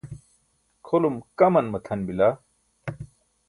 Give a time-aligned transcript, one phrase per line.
[0.85, 2.27] kʰolum kaman matʰan bila